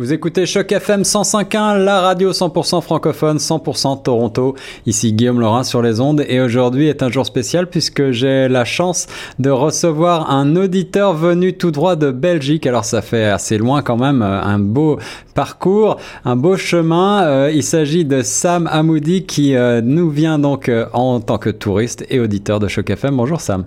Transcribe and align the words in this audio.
Vous 0.00 0.14
écoutez 0.14 0.46
Choc 0.46 0.72
FM 0.72 1.02
105.1, 1.02 1.76
la 1.76 2.00
radio 2.00 2.32
100% 2.32 2.80
francophone, 2.80 3.36
100% 3.36 4.02
Toronto. 4.02 4.56
Ici 4.86 5.12
Guillaume 5.12 5.40
Laurin 5.40 5.62
sur 5.62 5.82
les 5.82 6.00
ondes 6.00 6.24
et 6.26 6.40
aujourd'hui 6.40 6.88
est 6.88 7.02
un 7.02 7.10
jour 7.10 7.26
spécial 7.26 7.66
puisque 7.66 8.10
j'ai 8.10 8.48
la 8.48 8.64
chance 8.64 9.08
de 9.38 9.50
recevoir 9.50 10.30
un 10.30 10.56
auditeur 10.56 11.12
venu 11.12 11.52
tout 11.52 11.70
droit 11.70 11.96
de 11.96 12.12
Belgique. 12.12 12.66
Alors 12.66 12.86
ça 12.86 13.02
fait 13.02 13.26
assez 13.26 13.58
loin 13.58 13.82
quand 13.82 13.98
même, 13.98 14.22
euh, 14.22 14.40
un 14.40 14.58
beau 14.58 14.98
parcours, 15.34 15.98
un 16.24 16.34
beau 16.34 16.56
chemin. 16.56 17.22
Euh, 17.24 17.52
il 17.52 17.62
s'agit 17.62 18.06
de 18.06 18.22
Sam 18.22 18.70
Amoudi 18.72 19.26
qui 19.26 19.54
euh, 19.54 19.82
nous 19.84 20.08
vient 20.08 20.38
donc 20.38 20.70
en 20.94 21.20
tant 21.20 21.36
que 21.36 21.50
touriste 21.50 22.06
et 22.08 22.20
auditeur 22.20 22.58
de 22.58 22.68
Choc 22.68 22.88
FM. 22.88 23.18
Bonjour 23.18 23.42
Sam. 23.42 23.66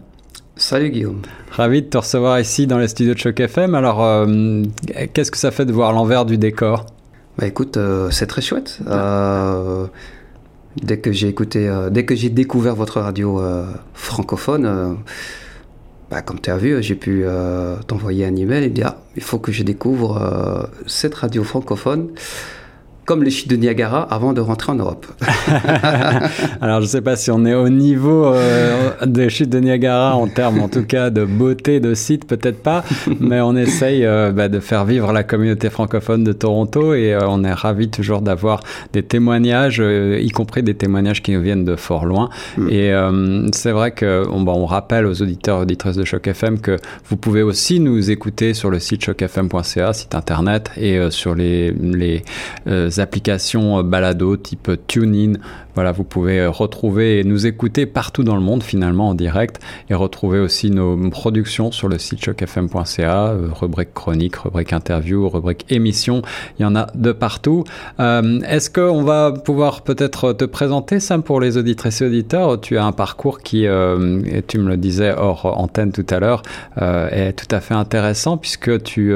Salut 0.56 0.92
Guillaume. 0.92 1.24
Ravi 1.50 1.82
de 1.82 1.88
te 1.88 1.98
recevoir 1.98 2.40
ici 2.40 2.68
dans 2.68 2.78
les 2.78 2.88
studios 2.88 3.16
de 3.16 3.20
Choc 3.20 3.40
FM. 3.40 3.74
Alors, 3.74 4.04
euh, 4.04 4.62
qu'est-ce 5.14 5.32
que 5.32 5.38
ça 5.38 5.50
fait 5.50 5.66
de 5.66 5.74
voir 5.74 5.94
l'envers 5.94 6.26
du 6.26 6.38
décor? 6.38 6.86
Bah 7.40 7.48
écoute, 7.48 7.78
euh, 7.78 8.12
c'est 8.12 8.28
très 8.28 8.44
chouette. 8.44 8.78
Euh, 8.86 9.88
dès 10.84 11.00
que 11.00 11.12
j'ai 11.12 11.28
écouté, 11.28 11.72
dès 11.90 12.06
que 12.06 12.14
j'ai 12.14 12.30
découvert 12.30 12.76
votre 12.76 13.02
radio 13.02 13.42
francophone, 13.96 14.98
bah, 16.12 16.22
comme 16.22 16.40
tu 16.40 16.52
as 16.52 16.58
vu, 16.58 16.84
j'ai 16.84 16.96
pu 16.96 17.26
t'envoyer 17.88 18.26
un 18.26 18.36
email 18.36 18.64
et 18.64 18.70
dire 18.70 18.94
ah, 18.96 19.02
il 19.16 19.24
faut 19.24 19.40
que 19.40 19.52
je 19.52 19.64
découvre 19.64 20.70
cette 20.86 21.16
radio 21.16 21.44
francophone 21.44 22.10
comme 23.06 23.24
les 23.24 23.32
chutes 23.32 23.50
de 23.50 23.56
Niagara 23.56 24.02
avant 24.02 24.34
de 24.34 24.42
rentrer 24.42 24.72
en 24.72 24.76
Europe. 24.76 25.06
Alors 26.62 26.80
je 26.80 26.86
ne 26.86 26.90
sais 26.90 27.02
pas 27.02 27.16
si 27.16 27.32
on 27.32 27.46
est 27.46 27.54
au 27.54 27.70
niveau 27.70 28.26
euh, 28.26 28.92
des 29.06 29.30
chutes 29.30 29.50
de 29.50 29.60
Niagara 29.60 30.16
en 30.16 30.28
termes 30.28 30.62
en 30.62 30.70
tout 30.70 30.84
cas 30.84 31.10
de 31.10 31.26
beauté 31.26 31.80
de 31.80 31.94
site, 31.94 32.26
peut-être 32.26 32.62
pas, 32.62 32.84
mais 33.20 33.42
on 33.42 33.56
essaye 33.56 34.06
euh, 34.06 34.32
bah, 34.32 34.48
de 34.48 34.60
faire 34.60 34.86
vivre 34.86 35.12
la 35.12 35.24
communauté 35.24 35.70
francophone 35.70 36.24
de 36.24 36.32
Toronto 36.32 36.94
et 36.94 37.14
euh, 37.14 37.28
on 37.28 37.44
est 37.44 37.54
ravi 37.54 37.90
toujours 37.90 38.22
d'avoir 38.22 38.62
des 38.94 39.04
témoignages, 39.04 39.80
y 39.80 40.30
compris 40.30 40.64
des 40.64 40.76
témoignages 40.76 41.22
qui 41.22 41.32
nous 41.32 41.42
viennent 41.42 41.66
de 41.66 41.76
fort 41.76 42.06
loin. 42.06 42.30
Mm. 42.58 42.70
Et 42.70 42.94
c'est 43.54 43.72
vrai 43.72 43.92
que 43.92 44.24
on, 44.32 44.48
on 44.48 44.66
rappelle 44.66 45.06
aux 45.06 45.22
auditeurs 45.22 45.60
et 45.60 45.62
auditrices 45.64 45.96
de 45.96 46.06
Choc 46.06 46.28
FM 46.28 46.60
que 46.60 46.78
vous 47.10 47.18
pouvez 47.18 47.42
aussi 47.42 47.80
nous 47.80 48.12
écouter 48.12 48.54
sur 48.54 48.70
le 48.70 48.80
site 48.80 49.02
chocfm.ca, 49.02 49.94
site 49.94 50.16
internet, 50.16 50.72
et 50.78 51.00
sur 51.10 51.36
les, 51.36 51.72
les 51.72 52.24
applications 53.00 53.80
euh, 53.80 53.84
balado 53.84 54.36
type 54.38 54.72
TuneIn. 54.88 55.34
Voilà, 55.76 55.92
vous 55.92 56.04
pouvez 56.04 56.40
euh, 56.40 56.50
retrouver 56.50 57.20
et 57.20 57.24
nous 57.24 57.48
écouter 57.48 57.86
partout 57.86 58.24
dans 58.24 58.36
le 58.36 58.42
monde 58.42 58.64
finalement 58.64 59.10
en 59.10 59.16
direct 59.16 59.60
et 59.90 59.96
retrouver 59.96 60.40
aussi 60.40 60.70
nos 60.70 61.10
productions 61.10 61.72
sur 61.72 61.88
le 61.88 61.98
site 61.98 62.20
chocfm.ca, 62.20 63.28
euh, 63.28 63.48
rubrique 63.52 63.94
chronique, 63.94 64.36
rubrique 64.36 64.74
interview, 64.74 65.28
rubrique 65.28 65.66
émission. 65.70 66.22
Il 66.60 66.64
y 66.64 66.66
en 66.66 66.76
a 66.76 66.88
de 66.94 67.12
partout. 67.12 67.64
Est-ce 68.00 68.70
qu'on 68.70 69.04
va 69.04 69.32
pouvoir 69.32 69.82
peut-être 69.82 70.34
te 70.34 70.46
présenter, 70.46 71.00
Sam, 71.00 71.24
pour 71.24 71.40
les 71.40 71.58
auditrices 71.58 72.02
et 72.02 72.06
auditeurs? 72.06 72.62
Tu 72.62 72.78
as 72.78 72.86
un 72.86 72.92
parcours 72.92 73.40
qui, 73.40 73.66
et 73.66 74.44
tu 74.48 74.58
me 74.60 74.70
le 74.70 74.78
disais 74.78 75.14
hors 75.16 75.46
antenne 75.60 75.92
tout 75.92 76.06
à 76.10 76.20
l'heure, 76.20 76.44
est 76.78 77.34
tout 77.34 77.54
à 77.56 77.60
fait 77.60 77.74
intéressant 77.74 78.38
puisque 78.38 78.84
tu, 78.84 79.14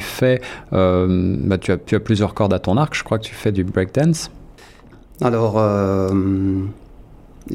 fais, 0.00 0.40
bah, 0.72 1.58
tu 1.58 1.72
as 1.72 2.00
plusieurs 2.00 2.34
cordes 2.34 2.54
à 2.54 2.58
ton 2.58 2.76
arc. 2.76 2.94
Je 2.94 3.04
crois 3.04 3.18
que 3.18 3.24
tu 3.24 3.34
fais 3.34 3.52
du 3.52 3.64
breakdance 3.64 4.30
Alors, 5.20 5.58
euh, 5.58 6.10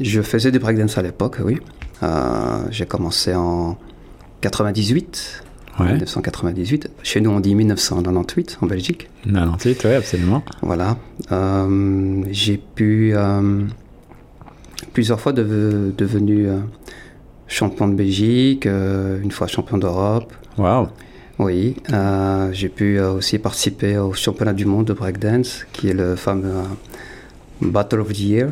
je 0.00 0.22
faisais 0.22 0.50
du 0.50 0.58
breakdance 0.58 0.96
à 0.98 1.02
l'époque, 1.02 1.38
oui. 1.44 1.58
Euh, 2.02 2.64
j'ai 2.70 2.86
commencé 2.86 3.34
en 3.34 3.76
98. 4.40 5.42
1998. 5.80 6.90
Chez 7.04 7.20
nous, 7.20 7.30
on 7.30 7.38
dit 7.38 7.54
1998 7.54 8.58
en 8.62 8.66
Belgique. 8.66 9.08
98, 9.24 9.84
oui, 9.84 9.94
absolument. 9.94 10.42
Voilà. 10.60 10.96
Euh, 11.30 12.24
j'ai 12.32 12.58
pu 12.58 13.14
plusieurs 14.92 15.20
fois 15.20 15.32
devenu 15.32 16.48
champion 17.46 17.86
de 17.86 17.94
Belgique, 17.94 18.66
une 18.66 19.30
fois 19.30 19.46
champion 19.46 19.78
d'Europe. 19.78 20.32
Waouh. 20.56 20.88
Oui, 21.38 21.76
j'ai 22.50 22.68
pu 22.68 22.98
aussi 22.98 23.38
participer 23.38 23.98
au 23.98 24.12
championnat 24.14 24.54
du 24.54 24.64
monde 24.64 24.86
de 24.86 24.94
breakdance, 24.94 25.64
qui 25.72 25.90
est 25.90 25.94
le 25.94 26.16
fameux 26.16 26.54
Battle 27.60 28.00
of 28.00 28.12
the 28.12 28.20
Year, 28.20 28.48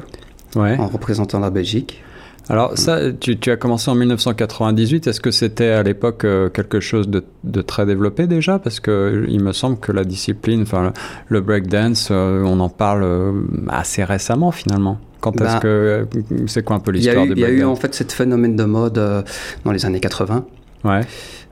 en 0.57 0.87
représentant 0.87 1.41
la 1.41 1.51
Belgique. 1.51 2.03
Alors 2.49 2.79
ça, 2.79 3.13
tu, 3.13 3.37
as 3.51 3.57
commencé 3.57 3.91
en 3.91 3.97
1998. 3.97 5.09
Est-ce 5.09 5.21
que 5.21 5.33
c'était 5.33 5.71
à 5.71 5.83
l'époque 5.83 6.25
quelque 6.55 6.79
chose 6.79 7.09
de, 7.09 7.63
très 7.63 7.87
développé 7.87 8.29
déjà? 8.29 8.61
Parce 8.61 8.79
que 8.79 9.27
il 9.29 9.43
me 9.43 9.53
semble 9.53 9.79
que 9.79 9.91
la 9.91 10.05
discipline, 10.05 10.63
enfin 10.63 10.93
le 11.29 11.41
breakdance, 11.41 12.11
on 12.11 12.61
en 12.61 12.69
parle 12.69 13.35
assez 13.69 14.05
récemment 14.05 14.53
finalement. 14.53 15.01
Quand 15.21 15.35
est-ce 15.41 15.55
bah, 15.55 15.61
que 15.61 16.07
c'est 16.47 16.63
quoi 16.63 16.77
un 16.77 16.81
peu 16.81 16.93
l'histoire 16.93 17.25
du 17.25 17.33
breakdance 17.33 17.49
Il 17.49 17.55
y 17.55 17.59
a 17.59 17.63
eu 17.63 17.65
en 17.65 17.75
fait 17.75 17.95
ce 17.97 18.05
phénomène 18.05 18.55
de 18.55 18.65
mode 18.65 19.25
dans 19.65 19.73
les 19.73 19.85
années 19.85 20.01
80. 20.01 20.47
Ouais 20.85 21.01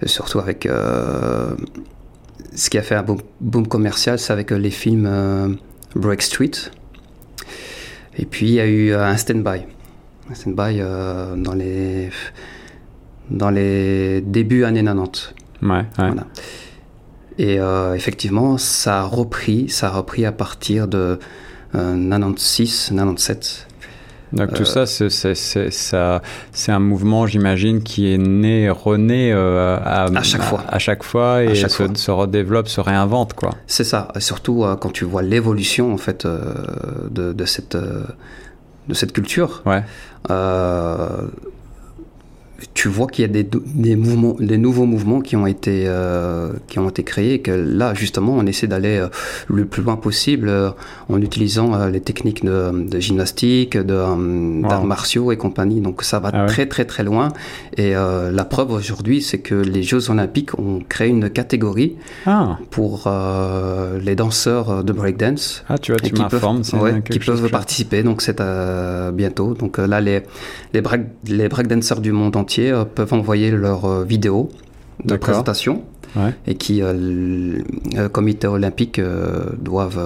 surtout 0.07 0.39
avec 0.39 0.67
euh, 0.67 1.55
ce 2.55 2.71
qui 2.71 2.79
a 2.79 2.83
fait 2.83 2.95
un 2.95 3.05
boom, 3.41 3.67
commercial, 3.67 4.19
c'est 4.19 4.33
avec 4.33 4.53
euh, 4.53 4.59
les 4.59 4.71
films 4.71 5.07
euh, 5.09 5.49
Break 5.95 6.23
Street. 6.23 6.51
Et 8.19 8.27
puis 8.27 8.47
il 8.47 8.55
y 8.55 8.61
a 8.61 8.67
eu 8.67 8.95
un 8.95 9.17
stand-by. 9.17 9.63
Un 10.31 10.35
stand-by 10.35 10.79
dans, 11.37 11.55
les, 11.55 12.11
dans 13.31 13.51
les 13.51 14.21
débuts 14.21 14.65
années 14.65 14.85
90. 14.85 15.35
Ouais, 15.63 15.83
Et 17.39 17.59
effectivement, 17.95 18.59
ça 18.59 19.01
a 19.01 19.05
repris, 19.05 19.69
ça 19.69 19.89
a 19.89 19.91
repris 19.91 20.25
à 20.25 20.33
partir 20.33 20.89
de 20.89 21.19
96, 21.73 22.91
97. 22.91 23.67
Donc 24.33 24.53
tout 24.55 24.65
ça, 24.65 24.85
c'est 24.87 26.73
un 26.73 26.79
mouvement, 26.79 27.27
j'imagine, 27.27 27.83
qui 27.83 28.13
est 28.13 28.19
né, 28.19 28.71
rené 28.71 29.33
euh, 29.33 29.79
à, 29.83 30.23
chaque 30.23 30.43
fois, 30.43 30.65
à 30.69 30.79
chaque 30.79 31.03
fois 31.03 31.45
et 31.45 31.55
se, 31.55 32.11
redéveloppe, 32.11 32.69
se 32.69 32.81
réinvente, 32.81 33.35
quoi. 33.35 33.51
C'est 33.67 33.85
ça. 33.85 34.09
Surtout 34.19 34.65
euh, 34.65 34.77
quand 34.77 34.91
tu 34.91 35.05
vois 35.05 35.23
l'évolution 35.23 35.93
en 35.93 35.99
fait 35.99 36.25
euh, 36.25 36.41
de, 37.11 37.45
cette 37.45 37.77
de 37.77 38.95
cette 38.95 39.13
culture. 39.13 39.63
Ouais 39.67 39.83
tu 42.73 42.89
vois 42.89 43.07
qu'il 43.07 43.23
y 43.23 43.25
a 43.25 43.29
des, 43.29 43.45
des, 43.45 43.97
mouvements, 43.97 44.37
des 44.39 44.59
nouveaux 44.59 44.87
mouvements 44.87 45.21
qui 45.21 45.37
ont 45.37 45.47
été, 45.47 45.85
euh, 45.87 46.53
qui 46.69 46.79
ont 46.79 46.89
été 46.89 47.03
créés 47.03 47.35
et 47.35 47.39
que 47.41 47.51
là, 47.51 47.95
justement, 47.95 48.33
on 48.33 48.47
essaie 48.47 48.67
d'aller 48.67 48.99
euh, 48.99 49.09
le 49.49 49.65
plus 49.65 49.83
loin 49.83 49.97
possible 49.97 50.49
euh, 50.49 50.71
en 51.09 51.21
utilisant 51.21 51.87
les 51.87 52.01
techniques 52.01 52.45
de, 52.45 53.01
gymnastique, 53.01 53.77
d'arts 53.77 54.17
martiaux 54.85 55.33
et 55.33 55.37
compagnie. 55.37 55.81
Donc 55.81 56.03
ça 56.03 56.19
va 56.19 56.31
ah 56.33 56.47
très 56.47 56.67
très 56.67 56.85
très 56.85 57.05
loin. 57.05 57.29
Et 57.77 57.93
la 57.93 58.45
preuve 58.45 58.71
aujourd'hui, 58.71 59.23
c'est 59.23 59.39
que 59.39 59.55
les 59.55 59.83
Jeux 59.83 60.11
Olympiques 60.11 60.59
ont 60.59 60.81
créé 60.89 61.09
une 61.09 61.31
catégorie 61.31 61.97
ah. 62.27 62.59
pour 62.71 63.11
les 64.01 64.17
danseurs 64.17 64.85
de 64.85 64.93
breakdance. 64.93 65.65
Ah, 65.69 65.79
tu 65.79 65.93
vois, 65.93 66.01
tu 66.01 66.15
m'informes. 66.15 66.63
qui 67.03 67.19
peuvent 67.19 67.51
participer. 67.51 68.03
Donc 68.03 68.23
c'est 68.23 68.41
bientôt. 69.13 69.55
Donc 69.55 69.79
là, 69.79 70.01
les, 70.01 70.23
les, 70.73 70.81
break, 70.81 71.03
les 71.27 71.49
breakdancers 71.49 72.01
du 72.01 72.13
monde 72.13 72.37
entier 72.37 72.54
euh, 72.59 72.85
peuvent 72.85 73.13
envoyer 73.13 73.51
leurs 73.51 73.85
euh, 73.85 74.05
vidéos 74.05 74.51
de 75.05 75.17
présentation 75.17 75.83
et 76.47 76.55
qui, 76.55 76.81
euh, 76.81 76.93
le 76.95 78.09
comité 78.09 78.47
olympique, 78.47 79.01
doivent 79.59 79.99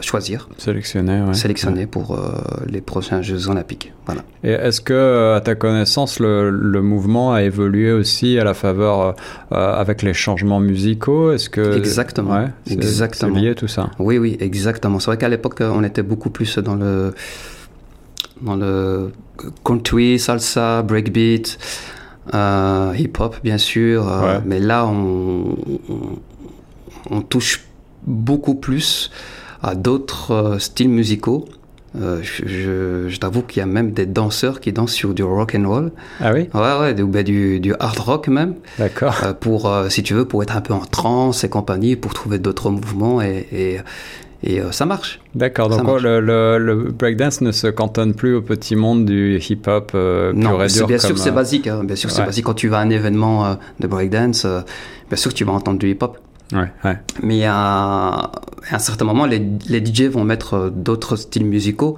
choisir. 0.00 0.48
Sélectionner, 0.58 1.22
Sélectionner 1.34 1.86
pour 1.86 2.18
les 2.66 2.80
prochains 2.80 3.22
Jeux 3.22 3.48
olympiques. 3.48 3.92
Voilà. 4.06 4.22
Et 4.42 4.50
est-ce 4.50 4.80
que, 4.80 5.34
à 5.36 5.40
ta 5.40 5.54
connaissance, 5.54 6.18
le, 6.18 6.82
mouvement 6.82 7.32
a 7.32 7.44
évolué 7.44 7.92
aussi 7.92 8.40
à 8.40 8.44
la 8.44 8.54
faveur 8.54 9.14
avec 9.52 10.02
les 10.02 10.14
changements 10.14 10.58
musicaux? 10.58 11.30
Est-ce 11.30 11.48
que 11.48 11.76
exactement, 11.76 12.48
exactement, 12.68 13.36
c'est 13.36 13.40
lié 13.40 13.54
tout 13.54 13.68
ça? 13.68 13.92
Oui, 14.00 14.18
oui, 14.18 14.36
exactement. 14.40 14.98
C'est 14.98 15.12
vrai 15.12 15.16
qu'à 15.16 15.28
l'époque, 15.28 15.60
on 15.60 15.84
était 15.84 16.02
beaucoup 16.02 16.30
plus 16.30 16.58
dans 16.58 16.74
le 16.74 17.14
dans 18.42 18.56
le 18.56 19.12
country, 19.64 20.18
salsa, 20.18 20.82
breakbeat, 20.82 21.58
euh, 22.34 22.94
hip-hop 22.96 23.36
bien 23.42 23.58
sûr. 23.58 24.08
Euh, 24.08 24.38
mais 24.44 24.60
là, 24.60 24.86
on, 24.86 25.56
on, 27.10 27.20
touche 27.22 27.64
beaucoup 28.06 28.54
plus 28.54 29.10
à 29.62 29.74
d'autres 29.74 30.32
euh, 30.32 30.58
styles 30.58 30.90
musicaux. 30.90 31.46
je, 31.94 33.08
je, 33.08 33.18
t'avoue 33.18 33.42
qu'il 33.42 33.60
y 33.60 33.62
a 33.62 33.66
même 33.66 33.90
des 33.90 34.06
danseurs 34.06 34.60
qui 34.60 34.72
dansent 34.72 34.92
sur 34.92 35.12
du 35.12 35.24
rock 35.24 35.56
and 35.58 35.68
roll. 35.68 35.92
Ah 36.20 36.32
oui? 36.32 36.48
Ouais, 36.54 36.78
ouais, 36.80 36.94
du, 36.94 37.04
ben, 37.04 37.24
du, 37.24 37.58
du 37.58 37.74
hard 37.80 37.98
rock 37.98 38.28
même. 38.28 38.54
D'accord. 38.78 39.16
pour, 39.40 39.72
si 39.88 40.02
tu 40.02 40.14
veux, 40.14 40.24
pour 40.24 40.42
être 40.42 40.56
un 40.56 40.60
peu 40.60 40.74
en 40.74 40.84
transe 40.84 41.42
et 41.42 41.48
compagnie, 41.48 41.96
pour 41.96 42.14
trouver 42.14 42.38
d'autres 42.38 42.70
mouvements 42.70 43.20
et, 43.20 43.48
et 43.50 43.78
et 44.42 44.60
euh, 44.60 44.72
ça 44.72 44.86
marche. 44.86 45.20
D'accord, 45.34 45.68
donc 45.68 46.00
le, 46.00 46.20
le, 46.20 46.90
breakdance 46.92 47.40
ne 47.40 47.52
se 47.52 47.66
cantonne 47.66 48.14
plus 48.14 48.34
au 48.34 48.42
petit 48.42 48.74
monde 48.76 49.04
du 49.04 49.38
hip-hop 49.38 49.92
euh, 49.94 50.32
non, 50.34 50.56
bien 50.56 50.68
sûr 50.68 50.88
c'est 51.18 51.28
euh, 51.28 51.32
basique, 51.32 51.66
hein. 51.66 51.84
bien 51.84 51.96
sûr 51.96 52.10
c'est 52.10 52.24
basique. 52.24 52.44
Quand 52.44 52.54
tu 52.54 52.68
vas 52.68 52.78
à 52.78 52.82
un 52.82 52.90
événement 52.90 53.56
de 53.78 53.86
breakdance, 53.86 54.46
bien 54.46 55.16
sûr 55.16 55.30
que 55.30 55.36
tu 55.36 55.44
vas 55.44 55.52
entendre 55.52 55.78
du 55.78 55.90
hip-hop. 55.90 56.18
Ouais, 56.52 56.72
ouais. 56.84 56.98
Mais 57.22 57.44
à, 57.46 57.52
à 57.54 58.32
un 58.72 58.78
certain 58.78 59.04
moment, 59.04 59.24
les, 59.24 59.40
les 59.68 59.84
DJ 59.84 60.02
vont 60.04 60.24
mettre 60.24 60.70
d'autres 60.74 61.14
styles 61.16 61.44
musicaux. 61.44 61.96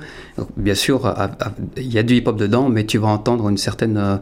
Bien 0.57 0.75
sûr, 0.75 1.13
il 1.79 1.91
y 1.93 1.99
a 1.99 2.03
du 2.03 2.15
hip-hop 2.17 2.37
dedans, 2.37 2.69
mais 2.69 2.85
tu 2.85 2.99
vas 2.99 3.09
entendre 3.09 3.49
une 3.49 3.57
certaine, 3.57 3.97
euh, 3.97 4.17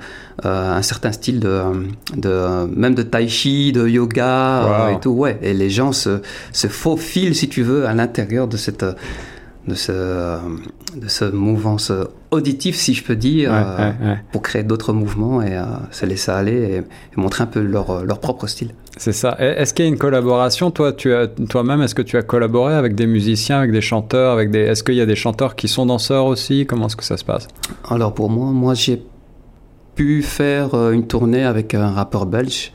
euh, 0.45 0.77
un 0.77 0.83
certain 0.83 1.11
style 1.11 1.41
de, 1.41 1.63
de, 2.17 2.67
même 2.75 2.95
de 2.95 3.03
tai 3.03 3.27
chi, 3.29 3.73
de 3.73 3.89
yoga 3.89 4.63
Wow. 4.63 4.69
euh, 4.73 4.97
et 4.97 5.01
tout. 5.01 5.11
Ouais. 5.11 5.39
Et 5.43 5.53
les 5.53 5.69
gens 5.71 5.91
se, 5.93 6.21
se 6.53 6.69
faufilent, 6.69 7.35
si 7.35 7.49
tu 7.49 7.63
veux, 7.63 7.87
à 7.87 7.95
l'intérieur 7.95 8.47
de 8.47 8.57
cette, 8.57 8.85
de 9.67 9.75
ce, 9.75 10.39
de 10.97 11.09
ce 11.09 11.25
mouvance 11.25 11.91
auditif, 12.31 12.77
si 12.77 12.95
je 12.95 13.03
peux 13.05 13.17
dire, 13.17 13.51
Ouais, 13.51 13.57
euh, 13.59 13.77
ouais, 13.91 14.07
ouais. 14.09 14.19
pour 14.33 14.43
créer 14.43 14.63
d'autres 14.63 14.93
mouvements 14.93 15.43
et 15.43 15.57
euh, 15.57 15.65
se 15.91 16.07
laisser 16.07 16.31
aller 16.31 16.53
et, 16.53 16.77
et 16.77 16.83
montrer 17.17 17.43
un 17.45 17.47
peu 17.47 17.61
leur, 17.61 18.05
leur 18.05 18.21
propre 18.21 18.47
style. 18.47 18.73
C'est 18.97 19.13
ça. 19.13 19.37
Est-ce 19.39 19.73
qu'il 19.75 19.85
y 19.85 19.89
a 19.89 19.91
une 19.91 19.99
collaboration 19.99 20.71
Toi, 20.71 20.93
tu 20.93 21.13
as 21.15 21.27
toi-même, 21.27 21.81
est-ce 21.83 21.95
que 21.95 22.03
tu 22.03 22.17
as 22.17 22.23
collaboré 22.23 22.75
avec 22.75 22.95
des 22.95 23.07
musiciens, 23.07 23.59
avec 23.59 23.73
des 23.73 23.81
chanteurs, 23.81 24.33
avec 24.33 24.51
des 24.51 24.61
Est-ce 24.61 24.83
qu'il 24.85 24.95
y 24.97 25.01
a 25.01 25.07
des 25.07 25.17
chanteurs 25.17 25.57
qui 25.57 25.69
sont 25.69 25.87
danseurs 25.87 26.27
aussi? 26.27 26.67
Comment 26.67 26.87
est-ce 26.87 26.97
que 26.97 27.05
ça 27.05 27.17
se 27.17 27.25
passe? 27.25 27.49
Alors 27.89 28.13
pour 28.15 28.31
moi, 28.31 28.51
moi 28.53 28.75
j'ai 28.75 29.03
pu 29.95 30.23
faire 30.23 30.75
euh, 30.75 30.93
une 30.93 31.07
tournée 31.07 31.45
avec 31.45 31.75
un 31.75 31.91
rappeur 31.91 32.27
belge 32.27 32.73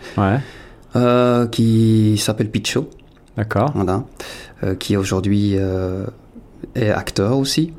euh, 0.96 1.48
qui 1.48 2.18
s'appelle 2.18 2.50
Picho, 2.50 2.90
d'accord. 3.38 3.72
voilà, 3.76 4.04
euh, 4.64 4.76
qui 4.76 4.96
aujourd'hui 4.98 5.54
euh, 5.58 6.06
est 6.76 6.90
acteur 6.90 7.38
aussi. 7.38 7.74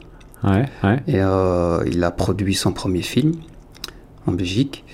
Ouais, 0.46 0.64
ouais. 0.84 1.02
Et 1.08 1.20
euh, 1.20 1.82
il 1.86 2.02
a 2.04 2.10
produit 2.10 2.54
son 2.54 2.72
premier 2.72 3.02
film 3.02 3.32
en 4.26 4.32
Belgique. 4.32 4.84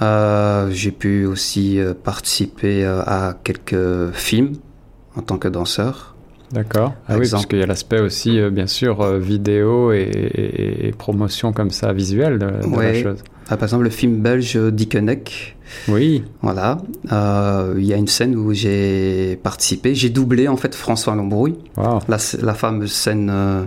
Euh, 0.00 0.70
j'ai 0.70 0.92
pu 0.92 1.26
aussi 1.26 1.78
euh, 1.80 1.92
participer 1.94 2.84
à 2.84 3.36
quelques 3.42 4.12
films 4.12 4.52
en 5.16 5.22
tant 5.22 5.38
que 5.38 5.48
danseur. 5.48 6.14
D'accord. 6.52 6.94
Ah 7.08 7.18
oui, 7.18 7.28
parce 7.30 7.44
qu'il 7.46 7.58
y 7.58 7.62
a 7.62 7.66
l'aspect 7.66 8.00
aussi, 8.00 8.40
bien 8.50 8.66
sûr, 8.66 9.04
vidéo 9.18 9.92
et, 9.92 9.98
et- 10.00 10.88
et 10.88 10.92
promotion 10.92 11.52
comme 11.52 11.70
ça, 11.70 11.92
visuelle 11.92 12.38
de, 12.38 12.46
de 12.46 12.80
la 12.80 12.94
chose. 12.94 13.18
Ah, 13.50 13.56
par 13.56 13.64
exemple, 13.64 13.84
le 13.84 13.90
film 13.90 14.20
belge 14.22 14.56
Dickeneck, 14.56 15.56
Oui, 15.88 16.24
Voilà, 16.40 16.78
Euh, 17.12 17.74
il 17.76 17.84
y 17.84 17.92
a 17.92 17.96
une 17.96 18.06
scène 18.06 18.34
où 18.36 18.54
j'ai 18.54 19.38
participé, 19.42 19.94
j'ai 19.94 20.08
doublé 20.08 20.48
en 20.48 20.56
fait 20.56 20.74
François 20.74 21.14
Lambrouille, 21.14 21.58
waouh. 21.76 21.98
la, 22.08 22.16
la 22.40 22.54
fameuse 22.54 22.92
scène 22.92 23.28
euh, 23.30 23.64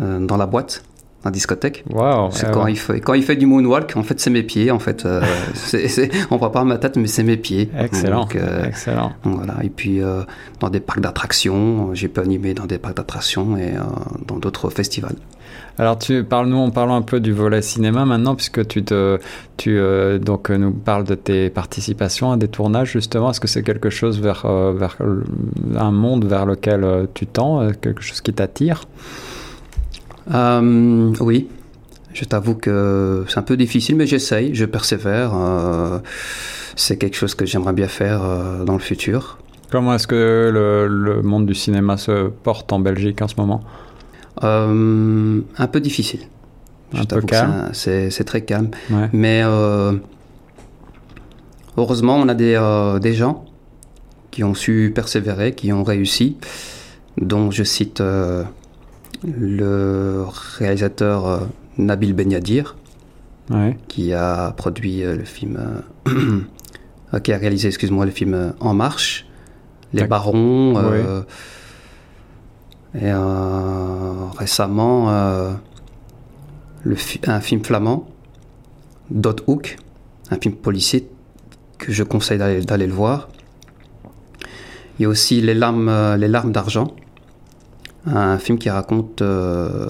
euh, 0.00 0.18
dans 0.20 0.36
la 0.36 0.46
boîte, 0.46 0.82
la 1.24 1.30
discothèque. 1.30 1.84
Waouh. 1.90 2.30
C'est 2.32 2.46
Ah 2.46 2.50
quand 2.50 2.64
ouais. 2.64 2.72
il 2.72 2.76
fait 2.78 3.00
quand 3.00 3.12
il 3.14 3.22
fait 3.22 3.36
du 3.36 3.44
moonwalk, 3.46 3.94
en 3.96 4.02
fait 4.02 4.18
c'est 4.20 4.30
mes 4.30 4.42
pieds 4.42 4.70
en 4.70 4.78
fait. 4.78 5.04
euh, 5.04 5.20
on 6.30 6.36
voit 6.38 6.50
pas 6.52 6.64
ma 6.64 6.78
tête 6.78 6.96
mais 6.96 7.06
c'est 7.08 7.22
mes 7.24 7.36
pieds. 7.36 7.70
Excellent. 7.78 8.20
Donc, 8.20 8.36
euh, 8.36 8.64
Excellent. 8.64 9.12
donc 9.24 9.36
voilà. 9.36 9.56
Et 9.62 9.68
puis 9.68 10.02
euh, 10.02 10.22
dans 10.60 10.70
des 10.70 10.80
parcs 10.80 11.00
d'attractions, 11.00 11.94
j'ai 11.94 12.08
pu 12.08 12.20
animer 12.20 12.54
dans 12.54 12.66
des 12.66 12.78
parcs 12.78 12.96
d'attractions 12.96 13.56
et 13.58 13.72
dans 14.26 14.36
d'autres 14.36 14.70
festivals. 14.70 15.16
Alors, 15.78 15.98
tu 15.98 16.24
parles-nous, 16.24 16.58
en 16.58 16.70
parlant 16.70 16.96
un 16.96 17.02
peu 17.02 17.20
du 17.20 17.32
volet 17.32 17.62
cinéma 17.62 18.04
maintenant, 18.04 18.34
puisque 18.34 18.66
tu 18.68 18.84
te, 18.84 19.18
tu 19.56 19.80
donc 20.20 20.50
nous 20.50 20.72
parles 20.72 21.04
de 21.04 21.14
tes 21.14 21.48
participations 21.48 22.32
à 22.32 22.36
des 22.36 22.48
tournages 22.48 22.92
justement. 22.92 23.30
Est-ce 23.30 23.40
que 23.40 23.48
c'est 23.48 23.62
quelque 23.62 23.88
chose 23.88 24.20
vers, 24.20 24.46
vers 24.74 24.96
un 25.76 25.90
monde 25.90 26.24
vers 26.26 26.44
lequel 26.44 27.08
tu 27.14 27.26
tends, 27.26 27.70
quelque 27.80 28.02
chose 28.02 28.20
qui 28.20 28.32
t'attire? 28.32 28.82
Euh, 30.32 31.12
oui, 31.20 31.48
je 32.12 32.24
t'avoue 32.24 32.54
que 32.54 33.24
c'est 33.28 33.38
un 33.38 33.42
peu 33.42 33.56
difficile, 33.56 33.96
mais 33.96 34.06
j'essaye, 34.06 34.54
je 34.54 34.64
persévère. 34.64 35.32
euh, 35.34 35.98
c'est 36.76 36.96
quelque 36.96 37.16
chose 37.16 37.34
que 37.34 37.44
j'aimerais 37.46 37.72
bien 37.72 37.88
faire 37.88 38.22
euh, 38.22 38.64
dans 38.64 38.74
le 38.74 38.78
futur. 38.78 39.38
Comment 39.70 39.94
est-ce 39.94 40.06
que 40.06 40.50
le, 40.52 40.86
le 40.88 41.22
monde 41.22 41.46
du 41.46 41.54
cinéma 41.54 41.96
se 41.96 42.28
porte 42.28 42.72
en 42.72 42.78
Belgique 42.80 43.20
en 43.22 43.28
ce 43.28 43.34
moment? 43.36 43.62
Un 44.42 45.66
peu 45.70 45.80
difficile. 45.80 46.20
Un 46.92 46.96
Je 46.98 47.00
peu 47.02 47.06
t'avoue 47.06 47.26
que 47.26 47.30
calme? 47.30 47.68
c'est 47.72 48.06
un- 48.20 48.24
très 48.24 48.42
calme. 48.42 48.70
Ouais. 48.90 49.08
Mais 49.12 49.42
heureusement, 51.76 52.16
on 52.16 52.28
a 52.28 52.34
des, 52.34 52.58
des 53.00 53.12
gens 53.14 53.44
qui 54.30 54.42
ont 54.44 54.54
su 54.54 54.92
persévérer, 54.94 55.52
qui 55.54 55.72
ont 55.72 55.84
réussi, 55.84 56.36
dont 57.20 57.50
je 57.50 57.62
cite 57.64 58.00
le 59.24 60.24
réalisateur 60.58 61.26
euh, 61.26 61.38
Nabil 61.78 62.14
Benyadir, 62.14 62.76
Ouais. 63.50 63.76
qui 63.88 64.12
a 64.12 64.52
produit 64.56 65.02
euh, 65.02 65.16
le 65.16 65.24
film, 65.24 65.58
euh, 66.08 66.10
euh, 67.14 67.18
qui 67.18 67.32
a 67.32 67.36
réalisé, 67.38 67.66
excuse-moi, 67.68 68.04
le 68.04 68.12
film 68.12 68.54
En 68.60 68.74
Marche, 68.74 69.26
Les. 69.92 70.04
Barons, 70.06 70.74
et 72.94 73.12
récemment 74.38 75.10
le 76.82 76.94
fi- 76.94 77.20
un 77.26 77.40
film 77.40 77.64
flamand, 77.64 78.08
Dot 79.10 79.42
Hook, 79.46 79.76
un 80.30 80.36
film 80.40 80.54
policier 80.54 81.08
que 81.78 81.92
je 81.92 82.02
conseille 82.04 82.38
d'aller 82.38 82.86
le 82.86 82.92
voir. 82.92 83.28
Il 84.98 85.02
y 85.02 85.06
a 85.06 85.08
aussi 85.08 85.40
Les 85.40 85.54
larmes, 85.54 86.14
les 86.18 86.28
larmes 86.28 86.52
d'argent, 86.52 86.94
un 88.12 88.38
film 88.38 88.58
qui 88.58 88.70
raconte 88.70 89.22
euh, 89.22 89.88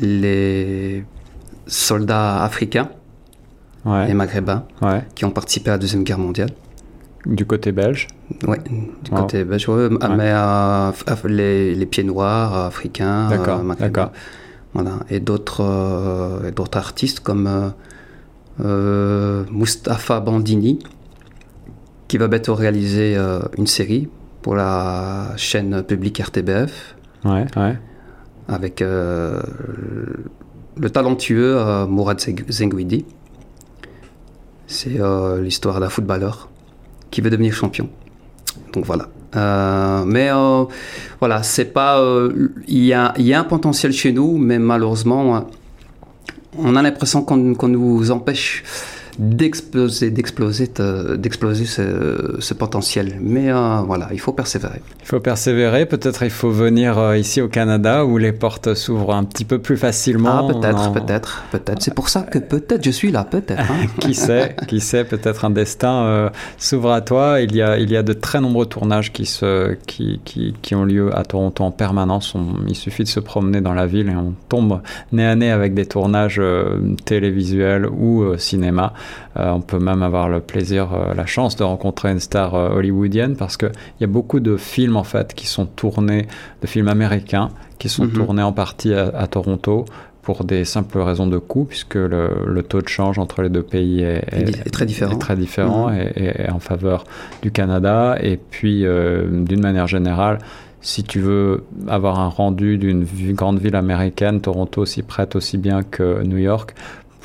les 0.00 1.04
soldats 1.66 2.42
africains 2.42 2.88
et 3.84 3.88
Ouais. 3.88 4.14
maghrébins 4.14 4.64
Ouais. 4.82 5.04
qui 5.14 5.24
ont 5.24 5.30
participé 5.30 5.70
à 5.70 5.74
la 5.74 5.78
Deuxième 5.78 6.02
Guerre 6.04 6.18
mondiale. 6.18 6.50
Du 7.24 7.44
côté 7.46 7.72
belge. 7.72 8.08
Ouais, 8.46 8.58
du 8.58 9.10
Wow. 9.10 9.18
côté 9.22 9.44
belge, 9.44 9.68
ouais, 9.68 9.88
mais 9.90 10.30
euh, 10.32 10.90
les, 11.28 11.74
les 11.74 11.86
pieds 11.86 12.04
noirs 12.04 12.54
africains, 12.66 13.28
D'accord, 13.28 13.60
euh, 13.60 13.62
maghrébins. 13.62 14.10
Voilà, 14.74 14.98
et 15.08 15.20
d'autres 15.20 15.62
euh, 15.64 16.48
et 16.48 16.52
d'autres 16.52 16.78
artistes 16.78 17.20
comme 17.20 17.72
euh, 18.64 19.44
Mustapha 19.50 20.20
Bandini, 20.20 20.78
qui 22.08 22.18
va 22.18 22.28
bientôt 22.28 22.54
réaliser 22.54 23.16
une 23.58 23.66
série 23.66 24.08
pour 24.46 24.54
la 24.54 25.32
chaîne 25.36 25.82
publique 25.82 26.18
RTBF 26.20 26.94
Ouais. 27.24 27.46
Ouais. 27.56 27.76
avec 28.46 28.80
euh, 28.80 29.42
le 30.76 30.88
talentueux 30.88 31.56
euh, 31.58 31.84
Mourad 31.88 32.18
Zeng- 32.20 32.48
Zengouidi. 32.48 33.04
C'est 34.68 35.00
euh, 35.00 35.42
l'histoire 35.42 35.80
d'un 35.80 35.88
footballeur 35.88 36.48
qui 37.10 37.22
veut 37.22 37.30
devenir 37.30 37.54
champion. 37.54 37.88
Donc 38.72 38.84
voilà. 38.84 39.08
Euh, 39.34 40.04
mais 40.06 40.30
voilà, 41.18 41.42
c'est 41.42 41.64
pas. 41.64 42.00
Il 42.68 42.84
y, 42.84 42.92
a, 42.92 43.14
il 43.16 43.26
y 43.26 43.34
a 43.34 43.40
un 43.40 43.44
potentiel 43.44 43.92
chez 43.92 44.12
nous, 44.12 44.38
mais 44.38 44.60
malheureusement, 44.60 45.48
on 46.56 46.76
a 46.76 46.82
l'impression 46.82 47.24
qu'on 47.24 47.54
qu'on 47.54 47.68
nous 47.68 48.12
empêche 48.12 48.62
d'exploser, 49.18 50.10
d'exploser, 50.10 50.70
euh, 50.80 51.16
d'exploser 51.16 51.64
ce, 51.64 52.36
ce 52.38 52.54
potentiel. 52.54 53.16
Mais 53.20 53.50
euh, 53.50 53.80
voilà, 53.86 54.08
il 54.12 54.20
faut 54.20 54.32
persévérer. 54.32 54.80
Il 55.02 55.06
faut 55.06 55.20
persévérer. 55.20 55.86
Peut-être 55.86 56.22
il 56.22 56.30
faut 56.30 56.50
venir 56.50 56.98
euh, 56.98 57.16
ici 57.16 57.40
au 57.40 57.48
Canada 57.48 58.04
où 58.04 58.18
les 58.18 58.32
portes 58.32 58.74
s'ouvrent 58.74 59.14
un 59.14 59.24
petit 59.24 59.44
peu 59.44 59.58
plus 59.58 59.76
facilement. 59.76 60.48
Ah, 60.48 60.52
peut-être, 60.52 60.92
peut-être, 60.92 61.44
peut-être. 61.52 61.82
C'est 61.82 61.94
pour 61.94 62.08
ça 62.08 62.22
que 62.22 62.38
peut-être 62.38 62.84
je 62.84 62.90
suis 62.90 63.10
là, 63.10 63.24
peut-être. 63.24 63.60
hein. 63.60 63.86
qui 64.00 64.14
sait, 64.14 64.56
qui 64.68 64.80
sait, 64.80 65.04
peut-être 65.04 65.44
un 65.44 65.50
destin 65.50 66.02
euh, 66.04 66.30
s'ouvre 66.58 66.92
à 66.92 67.00
toi. 67.00 67.40
Il 67.40 67.54
y, 67.54 67.62
a, 67.62 67.78
il 67.78 67.90
y 67.90 67.96
a 67.96 68.02
de 68.02 68.12
très 68.12 68.40
nombreux 68.40 68.66
tournages 68.66 69.12
qui, 69.12 69.26
se, 69.26 69.74
qui, 69.86 70.20
qui, 70.24 70.54
qui 70.62 70.74
ont 70.74 70.84
lieu 70.84 71.16
à 71.16 71.24
Toronto 71.24 71.64
en 71.64 71.70
permanence. 71.70 72.34
On- 72.34 72.46
il 72.68 72.74
suffit 72.76 73.04
de 73.04 73.08
se 73.08 73.20
promener 73.20 73.60
dans 73.60 73.74
la 73.74 73.86
ville 73.86 74.08
et 74.08 74.16
on 74.16 74.34
tombe 74.48 74.80
nez 75.12 75.24
à 75.26 75.34
nez 75.36 75.50
avec 75.50 75.74
des 75.74 75.86
tournages 75.86 76.38
euh, 76.38 76.78
télévisuels 77.04 77.86
ou 77.86 78.36
cinéma. 78.36 78.92
Euh, 79.36 79.50
on 79.52 79.60
peut 79.60 79.78
même 79.78 80.02
avoir 80.02 80.28
le 80.28 80.40
plaisir, 80.40 80.88
euh, 80.92 81.14
la 81.14 81.26
chance 81.26 81.56
de 81.56 81.64
rencontrer 81.64 82.10
une 82.10 82.20
star 82.20 82.54
euh, 82.54 82.70
hollywoodienne 82.70 83.36
parce 83.36 83.56
qu'il 83.56 83.72
y 84.00 84.04
a 84.04 84.08
beaucoup 84.08 84.40
de 84.40 84.56
films 84.56 84.96
en 84.96 85.04
fait 85.04 85.34
qui 85.34 85.46
sont 85.46 85.66
tournés, 85.66 86.26
de 86.62 86.66
films 86.66 86.88
américains 86.88 87.50
qui 87.78 87.88
sont 87.88 88.04
Mhm. 88.04 88.12
tournés 88.12 88.42
en 88.42 88.52
partie 88.52 88.94
à, 88.94 89.08
à 89.14 89.26
Toronto 89.26 89.84
pour 90.22 90.42
des 90.44 90.64
simples 90.64 90.98
raisons 90.98 91.28
de 91.28 91.38
coût, 91.38 91.64
puisque 91.66 91.94
le, 91.94 92.30
le 92.46 92.62
taux 92.64 92.80
de 92.82 92.88
change 92.88 93.16
entre 93.18 93.42
les 93.42 93.48
deux 93.48 93.62
pays 93.62 94.02
est, 94.02 94.24
est 94.32 94.70
très 94.70 94.84
différent. 94.84 95.12
est 95.12 95.18
très 95.18 95.36
différent 95.36 95.88
Mhm. 95.88 96.00
et, 96.16 96.50
en 96.50 96.58
faveur 96.58 97.04
du 97.42 97.52
Canada. 97.52 98.16
Et 98.20 98.36
puis, 98.36 98.84
euh, 98.84 99.28
d'une 99.44 99.60
manière 99.60 99.86
générale, 99.86 100.38
si 100.80 101.04
tu 101.04 101.20
veux 101.20 101.64
avoir 101.86 102.18
un 102.18 102.26
rendu 102.28 102.76
d'une 102.76 103.04
grande 103.34 103.60
ville 103.60 103.76
américaine, 103.76 104.40
Toronto 104.40 104.84
s'y 104.84 105.02
prête 105.02 105.36
aussi 105.36 105.58
bien 105.58 105.82
que 105.84 106.22
New 106.24 106.38
York 106.38 106.74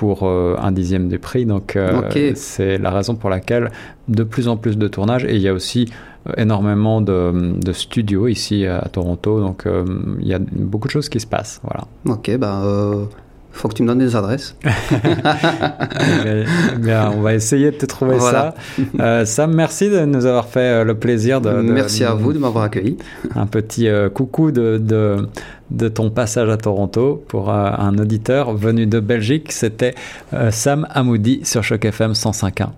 pour 0.01 0.23
euh, 0.23 0.55
un 0.57 0.71
dixième 0.71 1.09
des 1.09 1.19
prix. 1.19 1.45
Donc, 1.45 1.75
euh, 1.75 2.01
c'est 2.33 2.79
la 2.79 2.89
raison 2.89 3.13
pour 3.13 3.29
laquelle 3.29 3.69
de 4.07 4.23
plus 4.23 4.47
en 4.47 4.57
plus 4.57 4.75
de 4.75 4.87
tournages, 4.87 5.25
et 5.25 5.35
il 5.35 5.41
y 5.43 5.47
a 5.47 5.53
aussi 5.53 5.91
euh, 6.27 6.31
énormément 6.37 7.01
de, 7.01 7.53
de 7.55 7.71
studios 7.71 8.27
ici 8.27 8.65
à 8.65 8.87
Toronto, 8.91 9.39
donc 9.39 9.67
euh, 9.67 9.85
il 10.19 10.27
y 10.27 10.33
a 10.33 10.39
beaucoup 10.39 10.87
de 10.87 10.91
choses 10.91 11.07
qui 11.07 11.19
se 11.19 11.27
passent. 11.27 11.61
Voilà. 11.61 11.83
Ok, 12.07 12.35
bah, 12.39 12.63
euh, 12.63 13.05
faut 13.51 13.67
que 13.67 13.75
tu 13.75 13.83
me 13.83 13.89
donnes 13.89 13.99
des 13.99 14.15
adresses. 14.15 14.55
Eh 16.25 16.77
bien, 16.79 17.11
on 17.15 17.21
va 17.21 17.35
essayer 17.35 17.69
de 17.69 17.77
te 17.77 17.85
trouver 17.85 18.19
ça. 18.19 18.55
Euh, 18.99 19.23
Sam, 19.25 19.53
merci 19.53 19.89
de 19.89 20.03
nous 20.05 20.25
avoir 20.25 20.47
fait 20.47 20.83
le 20.83 20.95
plaisir 20.95 21.41
de. 21.41 21.51
merci 21.51 22.03
à 22.03 22.15
vous 22.15 22.33
de 22.33 22.39
m'avoir 22.39 22.63
accueilli. 22.63 22.97
Un 23.35 23.45
petit 23.45 23.87
coucou 24.15 24.51
de, 24.51 24.79
de, 24.79 25.27
de, 25.71 25.87
ton 25.87 26.09
passage 26.09 26.49
à 26.49 26.57
Toronto 26.57 27.23
pour 27.27 27.49
un 27.49 27.97
auditeur 27.97 28.53
venu 28.53 28.85
de 28.85 28.99
Belgique. 28.99 29.51
C'était 29.51 29.95
Sam 30.51 30.87
Amoudi 30.91 31.41
sur 31.43 31.63
Choc 31.63 31.85
FM 31.85 32.11
105.1. 32.11 32.71